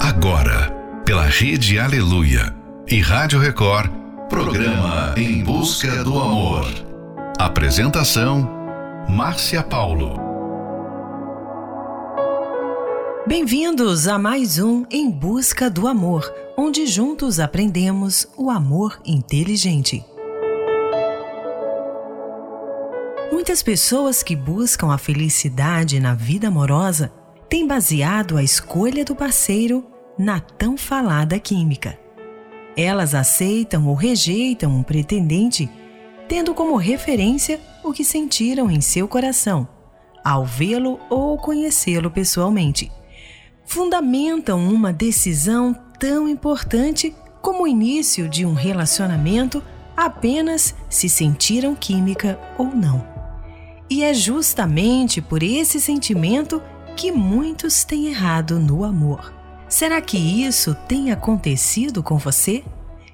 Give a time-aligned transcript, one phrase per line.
[0.00, 0.70] Agora,
[1.04, 2.54] pela Rede Aleluia
[2.86, 3.90] e Rádio Record,
[4.28, 6.66] programa Em Busca do Amor.
[7.36, 8.48] Apresentação:
[9.08, 10.16] Márcia Paulo.
[13.26, 20.04] Bem-vindos a mais um Em Busca do Amor, onde juntos aprendemos o amor inteligente.
[23.32, 27.12] Muitas pessoas que buscam a felicidade na vida amorosa
[27.48, 29.86] têm baseado a escolha do parceiro
[30.18, 31.98] na tão falada química.
[32.76, 35.68] Elas aceitam ou rejeitam um pretendente
[36.28, 39.68] tendo como referência o que sentiram em seu coração
[40.28, 42.92] ao vê-lo ou conhecê-lo pessoalmente.
[43.64, 49.62] Fundamentam uma decisão tão importante como o início de um relacionamento
[49.96, 53.06] apenas se sentiram química ou não.
[53.88, 56.62] E é justamente por esse sentimento
[56.98, 59.32] que muitos têm errado no amor.
[59.68, 62.64] Será que isso tem acontecido com você?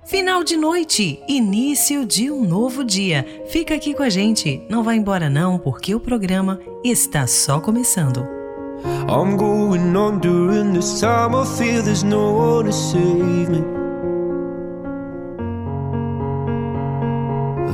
[0.07, 3.45] Final de noite, início de um novo dia.
[3.49, 8.27] Fica aqui com a gente, não vá embora não, porque o programa está só começando.
[9.07, 13.63] I'm going on during this time I feel there's no one to save me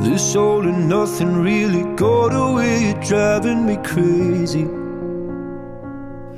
[0.02, 4.79] This all and nothing really got away, driving me crazy.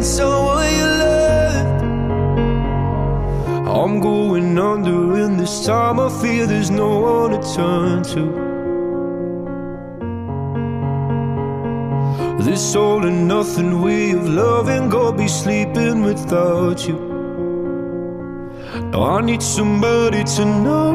[0.00, 1.82] being someone you loved.
[3.68, 8.22] I'm going under, and this time I feel there's no one to turn to.
[12.42, 16.98] This all and nothing way of loving, go be sleeping without you.
[18.92, 20.94] Now I need somebody to know,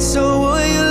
[0.00, 0.82] someone you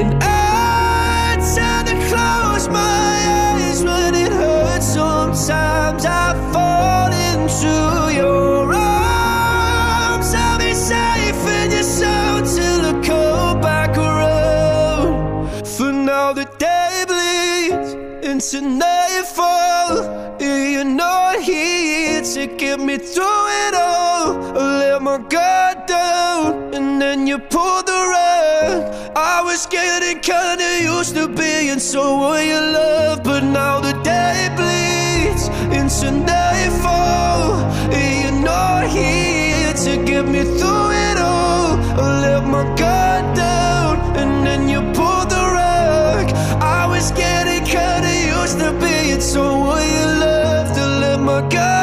[0.00, 3.14] and I tend to close my
[3.62, 4.86] eyes when it hurts.
[4.86, 7.72] Sometimes I fall into
[8.20, 10.34] your arms.
[10.34, 11.84] I'll be safe in your
[12.44, 12.82] till
[13.60, 15.64] back around.
[15.64, 17.92] For now, the day bleeds
[18.26, 20.36] into nightfall.
[20.40, 24.58] You're not here to get me through it all.
[24.58, 26.31] I let my guard down,
[27.22, 29.12] then you pulled the rug.
[29.14, 35.44] I was getting kinda used to being someone you love, but now the day bleeds
[35.78, 37.52] into nightfall.
[37.96, 41.78] and You're not here to get me through it all.
[42.02, 46.26] I let my guard down, and then you pulled the rug.
[46.80, 50.66] I was getting kinda used to being someone you love.
[50.76, 51.81] To let my guard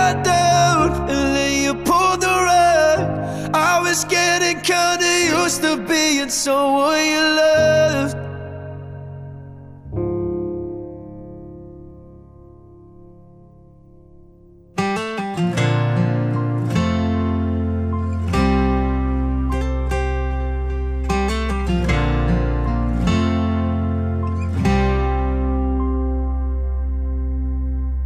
[6.29, 8.15] being someone you loved.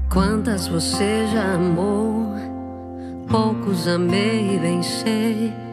[0.09, 2.33] Quantas você já amou?
[3.27, 5.72] Poucos amei e bem sei.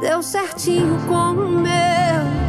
[0.00, 2.39] deu certinho com o meu.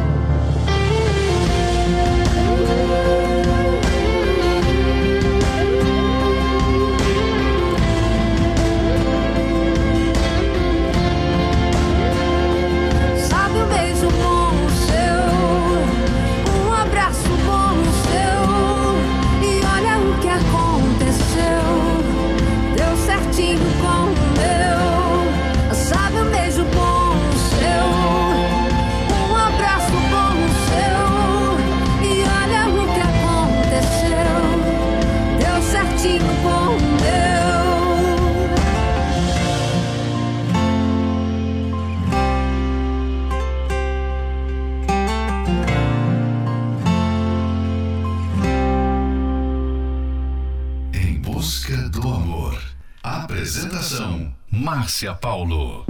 [54.52, 55.84] Márcia Paulo.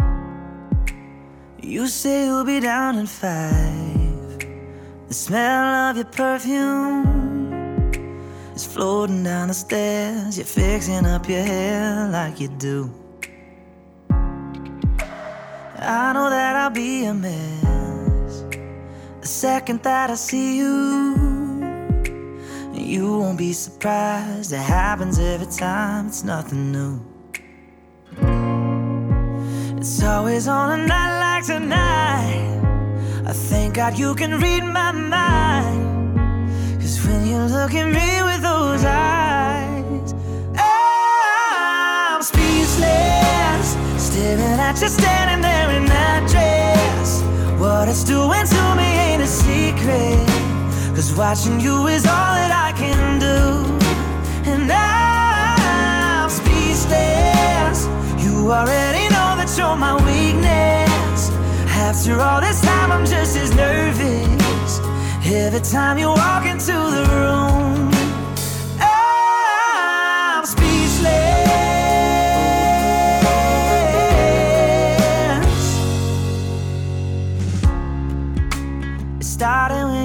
[1.61, 4.39] You say you'll be down in five.
[5.09, 7.05] The smell of your perfume
[8.55, 10.39] is floating down the stairs.
[10.39, 12.91] You're fixing up your hair like you do.
[15.79, 18.45] I know that I'll be a mess
[19.21, 21.22] the second that I see you.
[22.93, 27.00] You won't be surprised, it happens every time, it's nothing new.
[29.79, 32.61] It's always on a night like tonight.
[33.25, 36.19] I thank God you can read my mind.
[36.83, 40.12] Cause when you look at me with those eyes,
[40.55, 43.69] I'm speechless.
[43.97, 47.23] Staring at you standing there in that dress.
[47.59, 50.52] What it's doing to me ain't a secret.
[50.94, 53.65] Cause watching you is all that I can do.
[54.50, 57.87] And I'm speechless.
[58.23, 61.31] You already know that you're my weakness.
[61.89, 64.81] After all this time, I'm just as nervous.
[65.25, 67.71] Every time you walk into the room,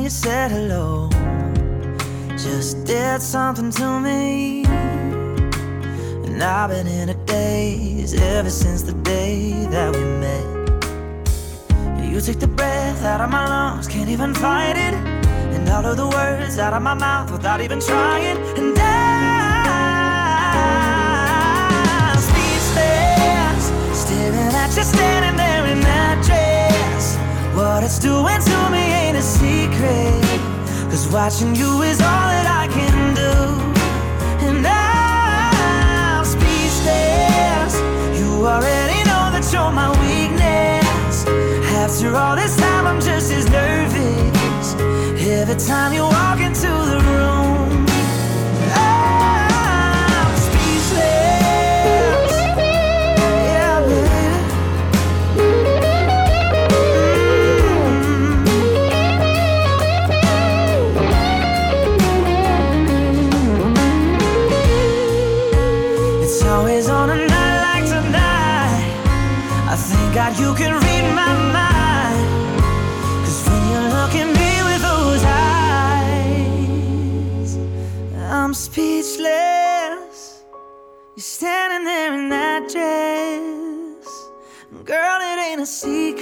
[0.08, 1.10] you said hello.
[2.38, 4.64] Just did something to me.
[6.26, 10.46] And I've been in a daze ever since the day that we met.
[12.10, 14.94] You take the breath out of my lungs, can't even fight it.
[15.54, 18.38] And all of the words out of my mouth without even trying.
[18.62, 18.98] And I'm
[22.18, 23.66] speechless,
[24.04, 27.18] staring at you standing there in that dress.
[27.58, 28.67] What it's doing to
[29.88, 30.42] secret.
[30.90, 33.34] Cause watching you is all that I can do.
[34.48, 37.74] And I'm speechless.
[38.20, 41.26] You already know that you're my weakness.
[41.84, 44.76] After all this time, I'm just as nervous.
[45.40, 47.57] Every time you walk into the room,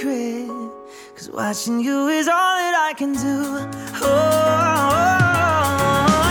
[0.06, 0.48] secret.
[1.14, 3.36] Cause watching you is all that I can do.
[4.02, 5.06] Oh, oh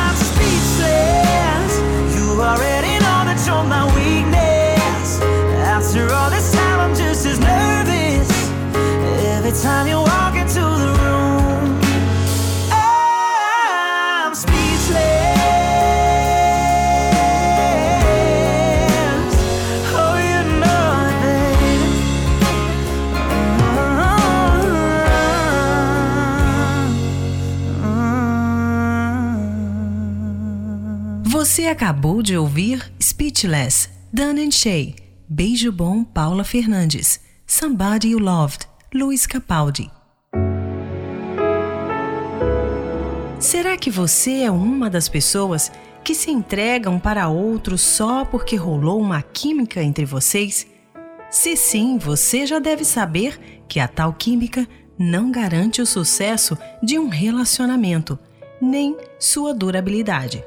[0.03, 1.73] I'm speechless.
[2.15, 5.19] You already know that you're my weakness.
[5.75, 8.29] After all this time, I'm just as nervous.
[9.35, 11.44] Every time you walk into the room,
[31.55, 34.93] Você acabou de ouvir Speechless, Dan and Shay,
[35.25, 39.89] Beijo Bom, Paula Fernandes, Somebody You Loved, Luiz Capaldi.
[43.39, 45.71] Será que você é uma das pessoas
[46.03, 50.67] que se entregam para outro só porque rolou uma química entre vocês?
[51.31, 54.67] Se sim, você já deve saber que a tal química
[54.99, 58.19] não garante o sucesso de um relacionamento,
[58.61, 60.43] nem sua durabilidade.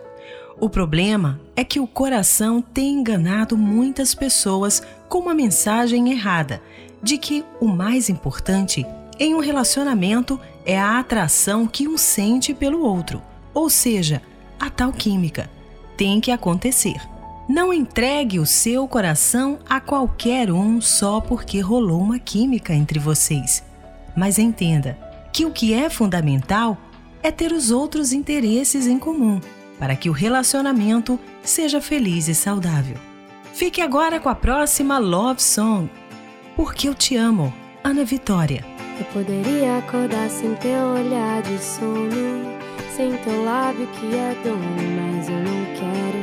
[0.61, 6.61] O problema é que o coração tem enganado muitas pessoas com uma mensagem errada
[7.01, 8.85] de que o mais importante
[9.21, 13.23] em um relacionamento é a atração que um sente pelo outro,
[13.55, 14.21] ou seja,
[14.59, 15.49] a tal química.
[15.97, 17.01] Tem que acontecer.
[17.49, 23.63] Não entregue o seu coração a qualquer um só porque rolou uma química entre vocês.
[24.17, 24.99] Mas entenda
[25.33, 26.77] que o que é fundamental
[27.23, 29.41] é ter os outros interesses em comum
[29.79, 32.97] para que o relacionamento seja feliz e saudável.
[33.53, 35.91] Fique agora com a próxima Love Song.
[36.55, 38.65] Porque eu te amo, Ana Vitória.
[38.99, 42.45] Eu poderia acordar sem teu olhar de sono,
[42.97, 44.61] sem teu lábio que é dono,
[44.97, 46.19] mas eu não quero.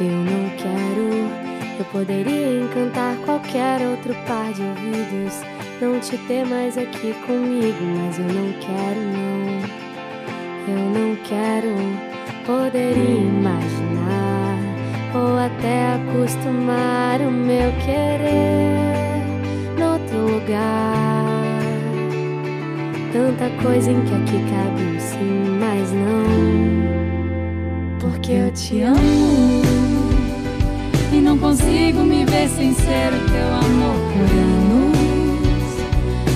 [0.00, 1.44] Eu não quero.
[1.78, 5.34] Eu poderia encantar qualquer outro par de ouvidos,
[5.80, 9.83] não te ter mais aqui comigo, mas eu não quero, não.
[10.66, 11.74] Eu não quero.
[12.46, 14.58] Poderia imaginar
[15.14, 18.74] ou até acostumar o meu querer
[19.78, 20.94] noutro lugar.
[23.12, 26.24] Tanta coisa em que aqui cabe sim, mas não.
[27.98, 29.62] Porque eu te amo
[31.12, 34.94] e não consigo me ver sem ser o teu amor por anos.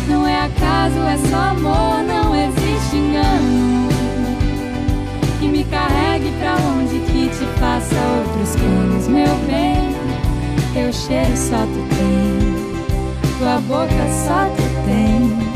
[0.09, 3.68] Não é acaso, é só amor, não existe engano.
[5.39, 9.95] Que me carregue pra longe, que te faça outros planos, meu bem.
[10.75, 15.49] Teu cheiro só tu tem, tua boca só tu tem.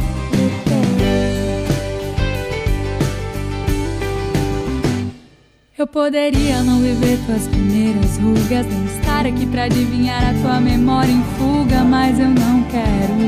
[5.79, 11.11] Eu poderia não viver tuas primeiras rugas, nem estar aqui pra adivinhar a tua memória
[11.11, 13.19] em fuga, mas eu não quero.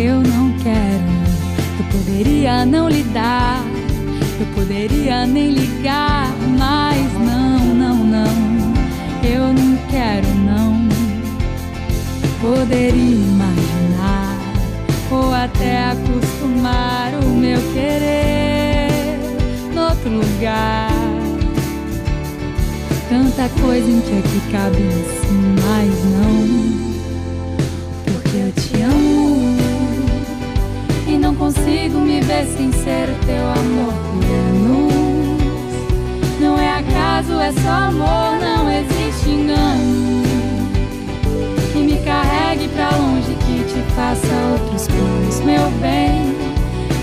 [0.00, 1.04] Eu não quero.
[1.78, 3.62] Eu poderia não lidar,
[4.40, 8.74] eu poderia nem ligar, mas não, não, não.
[9.22, 10.88] Eu não quero, não.
[12.40, 14.38] Poderia imaginar
[15.10, 19.18] ou até acostumar o meu querer
[19.72, 20.90] noutro lugar.
[23.08, 26.93] Tanta coisa em que aqui cabe sim, mas não.
[31.44, 34.94] Consigo me ver sem ser teu amor por anos.
[36.40, 40.24] Não é acaso, é só amor, não existe engano.
[41.70, 46.34] Que me carregue pra longe, que te faça outros planos, meu bem.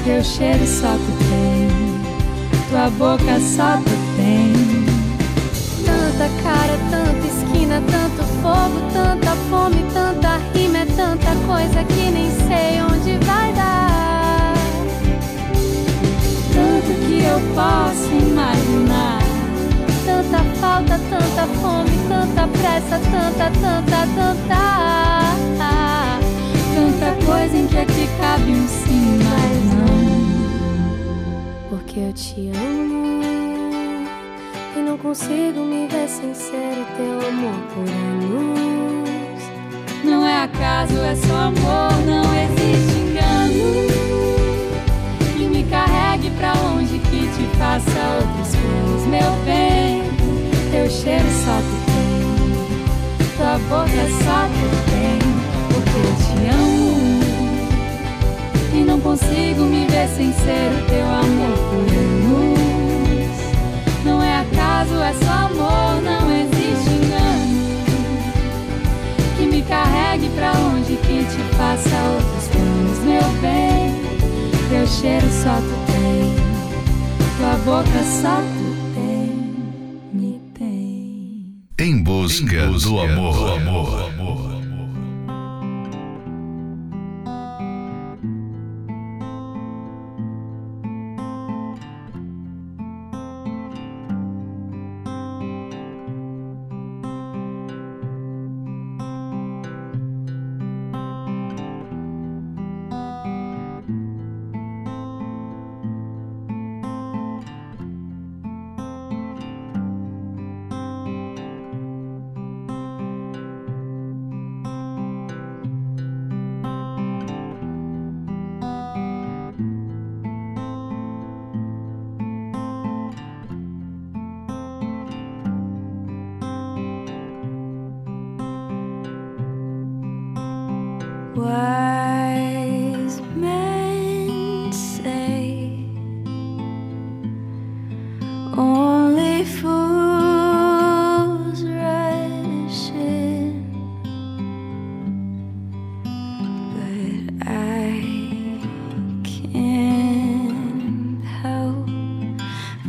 [0.03, 1.67] Teu cheiro só tu tem,
[2.71, 4.53] tua boca só tu tem.
[5.86, 12.31] Tanta cara, tanta esquina, tanto fogo, tanta fome, tanta rima, é tanta coisa que nem
[12.48, 13.90] sei onde vai dar.
[16.81, 19.21] Tanto que eu posso imaginar.
[20.03, 24.61] Tanta falta, tanta fome, tanta pressa, tanta, tanta, tanta.
[26.73, 30.01] Tanta coisa em que aqui cabe um sim, mas não.
[31.69, 34.07] Porque eu te amo
[34.75, 39.43] e não consigo me ver sem ser o teu amor por anos.
[40.03, 42.30] Não é acaso, é só amor, não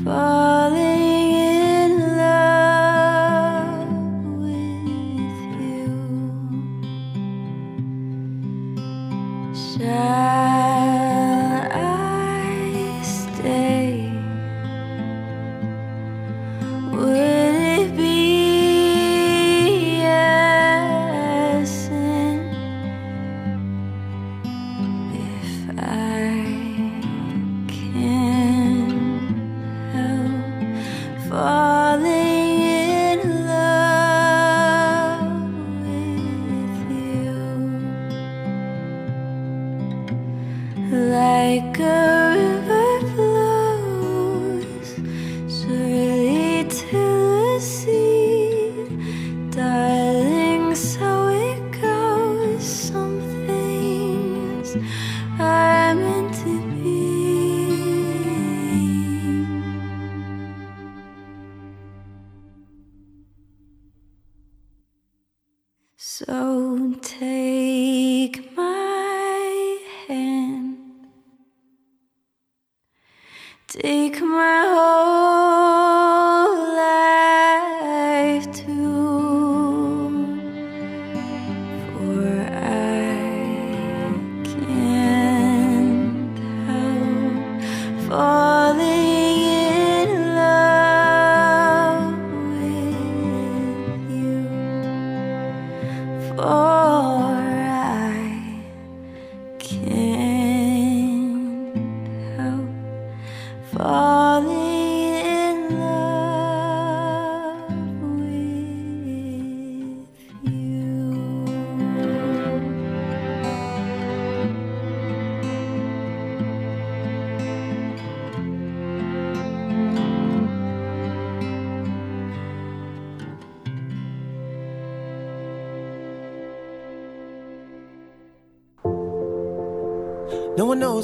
[0.04, 0.41] No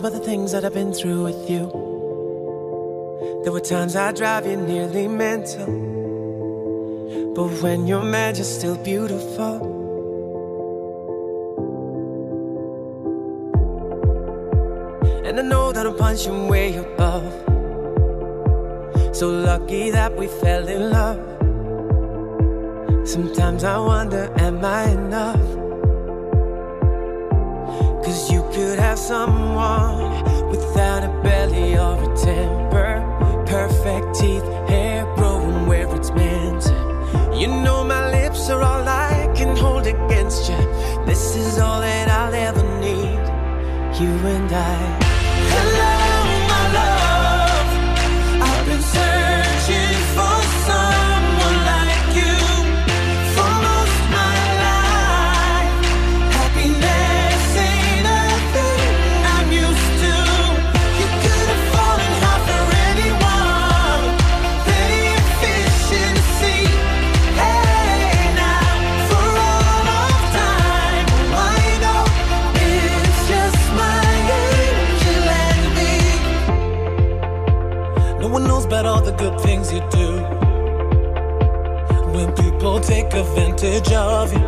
[0.01, 1.71] about the things that I've been through with you.
[3.43, 5.67] There were times I drive you nearly mental.
[7.35, 9.77] But when you're mad, you're still beautiful.
[15.25, 17.33] And I know that I'm punching way above.
[19.17, 21.19] So lucky that we fell in love.
[23.09, 25.58] Sometimes I wonder, am I enough?
[28.89, 33.05] Have someone without a belly or a temper.
[33.47, 36.65] Perfect teeth, hair growing where it's meant.
[37.39, 40.57] You know my lips are all I can hold against you.
[41.05, 43.21] This is all that I'll ever need.
[44.01, 45.08] You and I.
[79.59, 80.09] things you do.
[82.43, 84.47] people take advantage of you.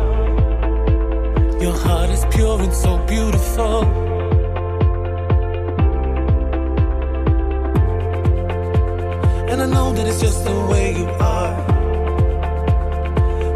[1.59, 3.83] Your heart is pure and so beautiful.
[9.49, 11.55] And I know that it's just the way you are.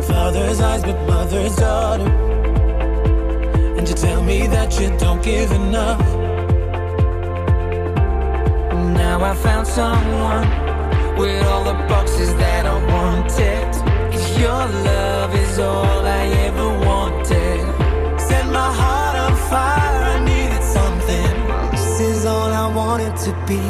[0.02, 2.10] Father's eyes, but mother's daughter.
[3.78, 6.06] And you tell me that you don't give enough.
[9.02, 10.64] Now I found someone
[11.17, 13.69] with all the boxes that I wanted.
[14.39, 17.62] Your love is all I ever wanted.
[18.19, 21.71] Set my heart on fire, I needed something.
[21.71, 23.62] This is all I wanted to be.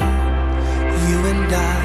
[1.07, 1.84] You and I.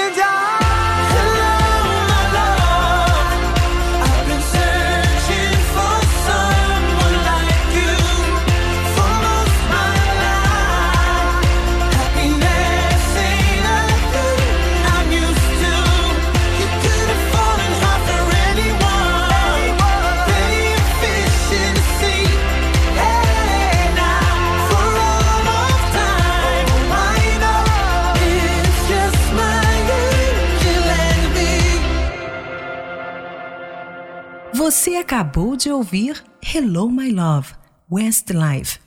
[34.63, 37.47] Você acabou de ouvir Hello My Love,
[37.91, 38.77] Westlife,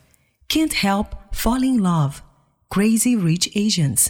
[0.47, 2.21] Can't Help Falling in Love,
[2.69, 4.09] Crazy Rich Asians.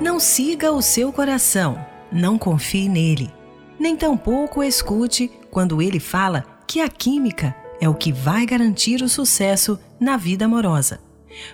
[0.00, 1.78] Não siga o seu coração,
[2.10, 3.30] não confie nele,
[3.78, 9.08] nem tampouco escute quando ele fala que a química é o que vai garantir o
[9.08, 10.98] sucesso na vida amorosa.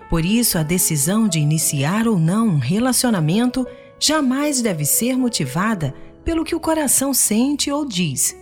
[0.09, 3.66] Por isso, a decisão de iniciar ou não um relacionamento
[3.98, 5.92] jamais deve ser motivada
[6.29, 8.37] pelo que o coração sente ou diz,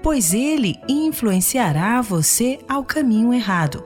[0.00, 3.84] pois ele influenciará você ao caminho errado.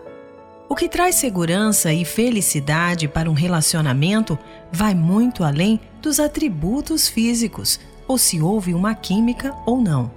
[0.68, 4.38] O que traz segurança e felicidade para um relacionamento
[4.70, 10.11] vai muito além dos atributos físicos, ou se houve uma química ou não.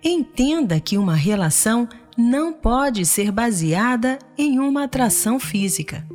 [0.00, 6.06] Entenda que uma relação não pode ser baseada em uma atração física,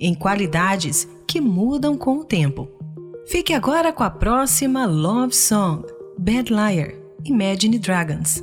[0.00, 2.79] em qualidades que mudam com o tempo.
[3.30, 5.82] Fique agora com a próxima Love Song,
[6.18, 8.42] Bad Liar, Imagine Dragons.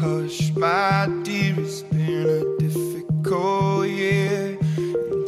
[0.00, 4.58] Hush, my dear, it's been a difficult year.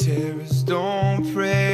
[0.07, 1.74] And don't prey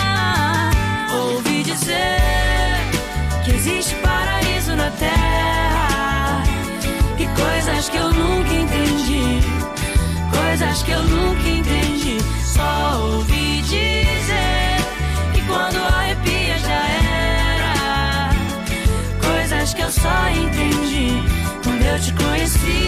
[22.01, 22.79] Te conheci.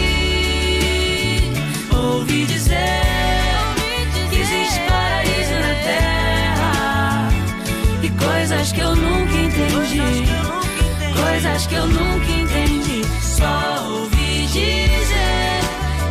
[1.92, 3.04] Ouvi dizer
[8.44, 10.24] coisas que eu nunca entendi,
[11.14, 13.02] coisas que eu nunca entendi.
[13.22, 15.60] Só ouvi dizer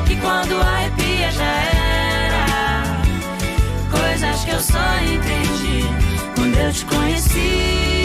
[0.05, 3.01] que quando arrepia já era,
[3.91, 5.85] coisas que eu só entendi
[6.35, 8.02] quando eu te conheci.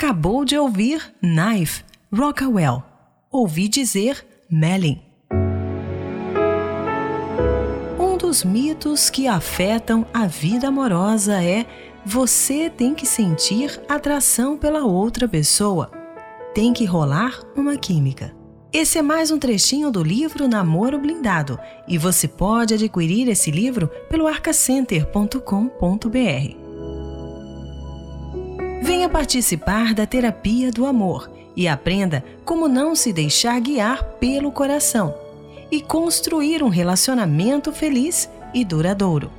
[0.00, 2.82] Acabou de ouvir Knife, Rockawell.
[3.30, 4.98] Ouvi dizer Melin.
[7.98, 11.66] Um dos mitos que afetam a vida amorosa é
[12.02, 15.90] você tem que sentir atração pela outra pessoa.
[16.54, 18.34] Tem que rolar uma química.
[18.72, 23.86] Esse é mais um trechinho do livro Namoro Blindado e você pode adquirir esse livro
[24.08, 26.59] pelo arcacenter.com.br.
[28.80, 35.14] Venha participar da terapia do amor e aprenda como não se deixar guiar pelo coração
[35.70, 39.30] e construir um relacionamento feliz e duradouro.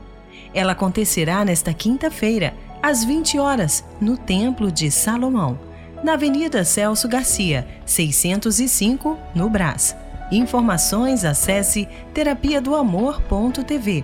[0.54, 5.60] Ela acontecerá nesta quinta-feira, às 20 horas, no Templo de Salomão,
[6.04, 9.96] na Avenida Celso Garcia, 605, no Brás.
[10.32, 14.04] Informações acesse terapia do amor.tv.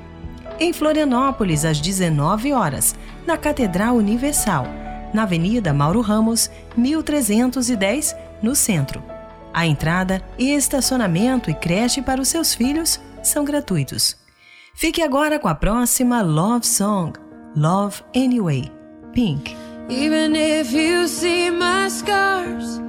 [0.59, 4.65] Em Florianópolis, às 19 horas, na Catedral Universal,
[5.17, 9.03] na Avenida Mauro Ramos, 1310, no centro.
[9.51, 14.15] A entrada, estacionamento e creche para os seus filhos são gratuitos.
[14.75, 17.13] Fique agora com a próxima Love Song,
[17.55, 18.71] Love Anyway,
[19.11, 19.57] Pink.
[19.89, 22.79] Even if you see my scars,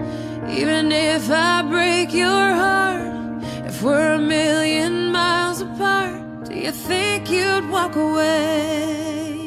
[0.50, 7.30] even if I break your heart, if we're a million miles apart, do you think
[7.30, 9.37] you'd walk away?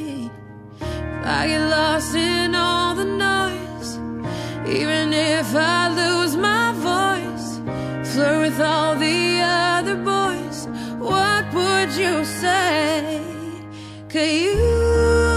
[1.23, 3.97] I get lost in all the noise,
[4.67, 7.59] even if I lose my voice,
[8.11, 10.67] flirt with all the other boys,
[10.97, 13.21] what would you say?
[14.09, 15.30] Could you?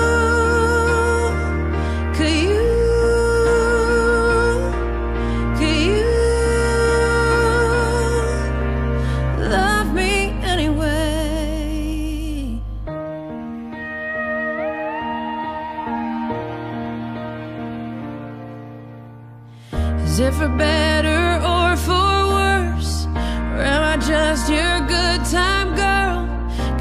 [20.39, 23.07] for better or for worse?
[23.53, 26.27] Or am I just your good time girl?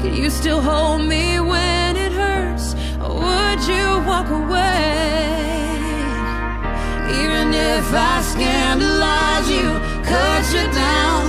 [0.00, 2.74] Can you still hold me when it hurts?
[3.00, 5.54] Or would you walk away?
[7.20, 9.68] Even if I scandalize you,
[10.10, 11.22] cut you down,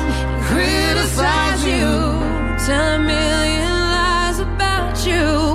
[0.50, 1.86] criticize you,
[2.66, 5.55] tell a million lies about you.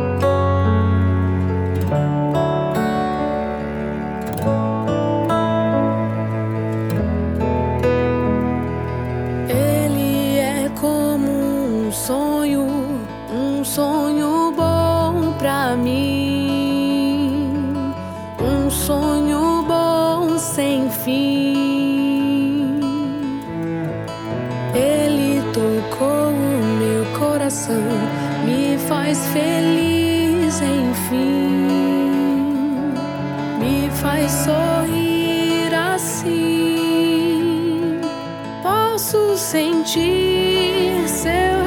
[28.45, 31.71] me faz feliz, enfim,
[33.59, 36.41] me faz sorrir assim.
[38.61, 41.60] Posso sentir seu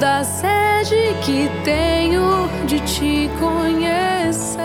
[0.00, 4.58] da sede que tenho de te conhecer.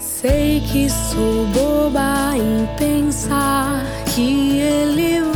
[0.00, 5.27] Sei que sou boba em pensar que ele vai.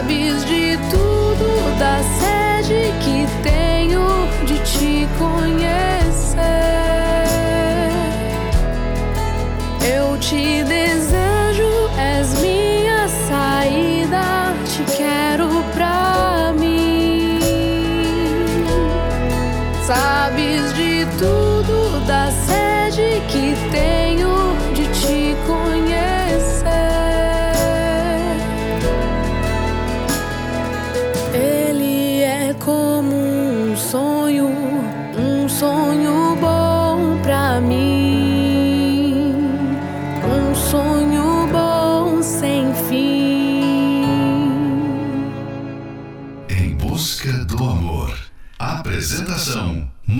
[0.00, 4.06] sabes de tudo, da sede que tenho
[4.46, 5.89] de te conhecer.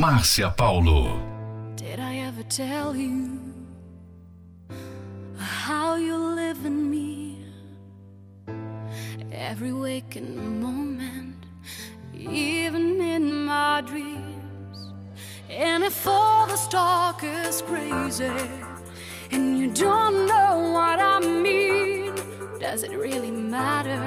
[0.00, 1.20] Márcia Paulo.
[1.76, 3.38] Did I ever tell you
[5.36, 7.44] how you live in me?
[9.30, 11.44] Every waking moment,
[12.14, 14.78] even in my dreams.
[15.50, 18.32] And if all the talk is crazy
[19.30, 22.14] and you don't know what I mean,
[22.58, 24.02] does it really matter?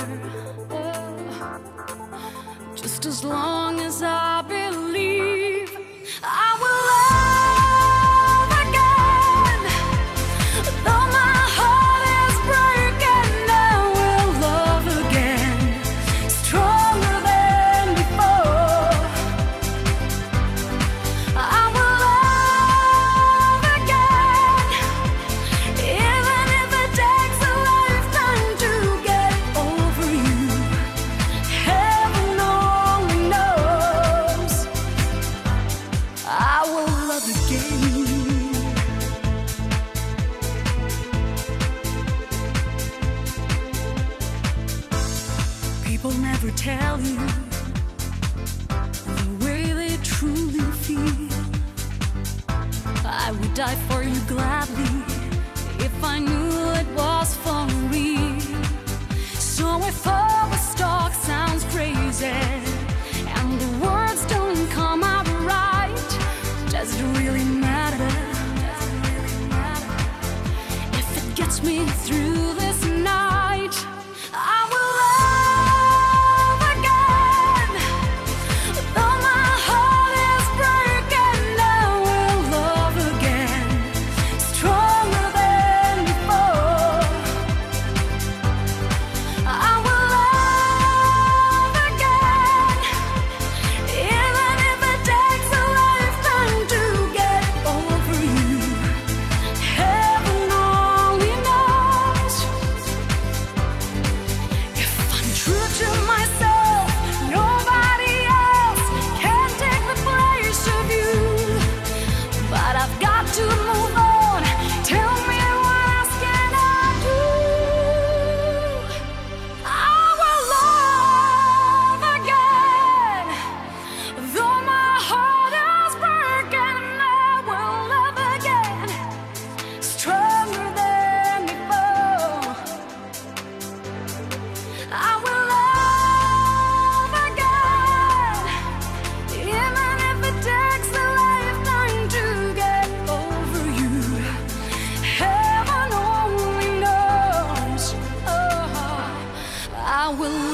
[2.73, 4.42] Just as long as I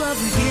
[0.10, 0.49] love again.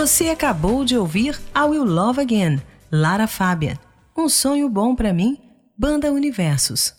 [0.00, 2.58] Você acabou de ouvir I Will Love Again,
[2.90, 3.74] Lara Fabian.
[4.16, 5.38] Um sonho bom pra mim,
[5.76, 6.94] Banda Universos.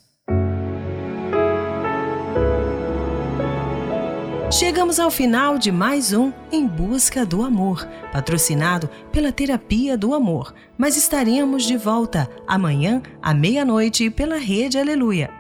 [4.52, 10.54] Chegamos ao final de mais um Em Busca do Amor, patrocinado pela Terapia do Amor.
[10.78, 15.32] Mas estaremos de volta amanhã à meia-noite pela Rede Aleluia.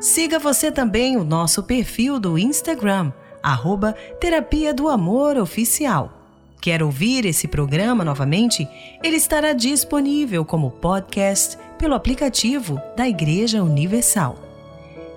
[0.00, 6.16] Siga você também o nosso perfil do Instagram, arroba Terapia do Amor Oficial.
[6.60, 8.68] Quer ouvir esse programa novamente?
[9.02, 14.36] Ele estará disponível como podcast pelo aplicativo da Igreja Universal.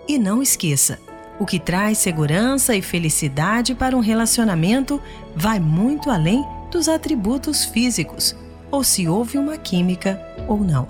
[0.08, 1.00] E não esqueça,
[1.38, 5.02] o que traz segurança e felicidade para um relacionamento
[5.36, 8.34] vai muito além dos atributos físicos,
[8.72, 10.88] ou se houve uma química ou não.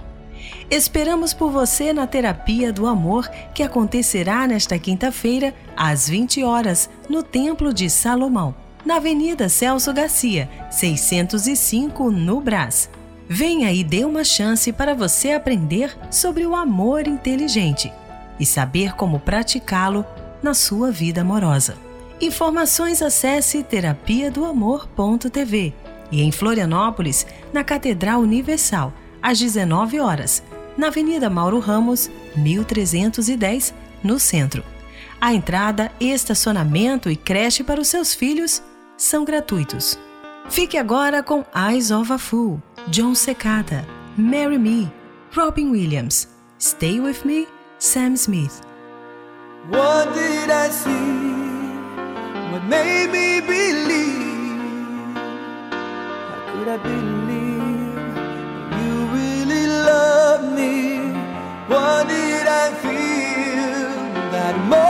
[0.69, 7.23] Esperamos por você na Terapia do Amor, que acontecerá nesta quinta-feira, às 20 horas, no
[7.23, 8.53] Templo de Salomão,
[8.85, 12.89] na Avenida Celso Garcia, 605, no Brás.
[13.27, 17.91] Venha e dê uma chance para você aprender sobre o amor inteligente
[18.39, 20.05] e saber como praticá-lo
[20.41, 21.77] na sua vida amorosa.
[22.19, 25.73] Informações acesse terapia do amor.tv
[26.11, 30.43] e em Florianópolis, na Catedral Universal, às 19 horas,
[30.77, 33.73] na Avenida Mauro Ramos, 1310,
[34.03, 34.63] no centro.
[35.19, 38.61] A entrada, estacionamento e creche para os seus filhos
[39.03, 39.99] são gratuitos.
[40.49, 43.85] Fique agora com Eyes of a Fool, John Secada,
[44.17, 44.91] Marry Me,
[45.35, 46.29] Robin Williams,
[46.59, 47.47] Stay With Me,
[47.79, 48.61] Sam Smith.
[49.69, 50.89] What did I see?
[52.51, 55.15] What made me believe?
[56.29, 57.97] How could I believe
[58.79, 60.99] you really love me?
[61.67, 64.82] What did I feel that moment?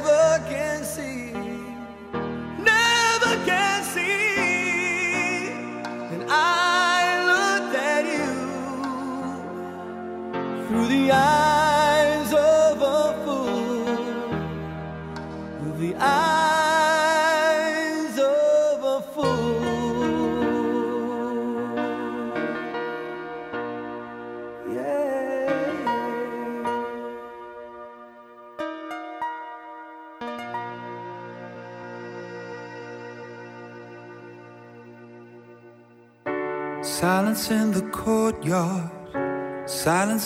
[0.00, 1.55] never can see.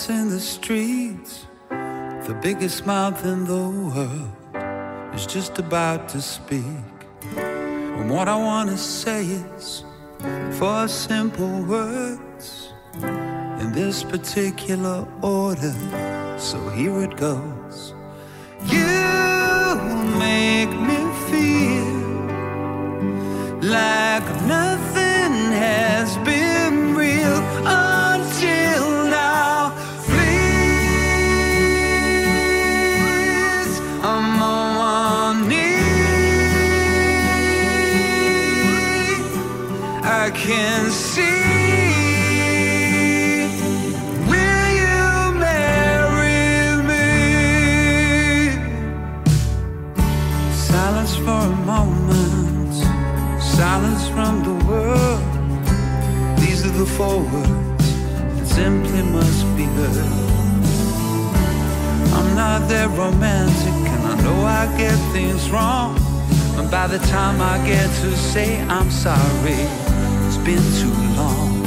[0.09, 1.47] in the streets.
[1.69, 6.65] The biggest mouth in the world is just about to speak.
[7.37, 9.85] And what I want to say is
[10.59, 12.73] four simple words
[13.03, 15.75] in this particular order.
[16.39, 17.95] So here it goes.
[18.65, 19.77] You
[20.19, 21.91] make me feel
[23.61, 24.80] like nothing.
[56.97, 57.87] for words.
[58.41, 60.13] It simply must be heard.
[62.17, 65.97] I'm not that romantic, and I know I get things wrong.
[66.59, 69.61] And by the time I get to say I'm sorry,
[70.27, 71.63] it's been too long.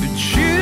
[0.00, 0.61] But you.